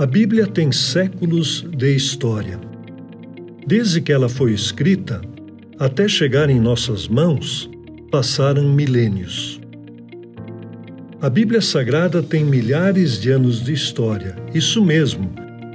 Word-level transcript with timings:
A 0.00 0.06
Bíblia 0.06 0.46
tem 0.46 0.72
séculos 0.72 1.62
de 1.76 1.94
história. 1.94 2.58
Desde 3.66 4.00
que 4.00 4.10
ela 4.10 4.30
foi 4.30 4.54
escrita 4.54 5.20
até 5.78 6.08
chegar 6.08 6.48
em 6.48 6.58
nossas 6.58 7.06
mãos, 7.06 7.70
passaram 8.10 8.72
milênios. 8.72 9.60
A 11.20 11.28
Bíblia 11.28 11.60
Sagrada 11.60 12.22
tem 12.22 12.42
milhares 12.42 13.20
de 13.20 13.30
anos 13.30 13.62
de 13.62 13.74
história, 13.74 14.36
isso 14.54 14.82
mesmo, 14.82 15.30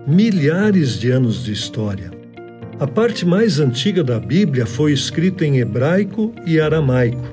milhares 0.07 0.99
de 0.99 1.11
anos 1.11 1.43
de 1.43 1.51
história. 1.51 2.09
A 2.79 2.87
parte 2.87 3.27
mais 3.27 3.59
antiga 3.59 4.03
da 4.03 4.19
Bíblia 4.19 4.65
foi 4.65 4.91
escrita 4.91 5.45
em 5.45 5.59
hebraico 5.59 6.33
e 6.47 6.59
aramaico. 6.59 7.31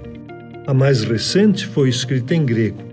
A 0.66 0.74
mais 0.74 1.02
recente 1.04 1.66
foi 1.66 1.88
escrita 1.88 2.34
em 2.34 2.45
grego. 2.45 2.84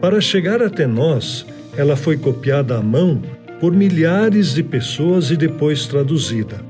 Para 0.00 0.22
chegar 0.22 0.62
até 0.62 0.86
nós, 0.86 1.44
ela 1.76 1.96
foi 1.96 2.16
copiada 2.16 2.78
à 2.78 2.82
mão 2.82 3.20
por 3.60 3.72
milhares 3.72 4.54
de 4.54 4.62
pessoas 4.62 5.30
e 5.30 5.36
depois 5.36 5.86
traduzida. 5.86 6.60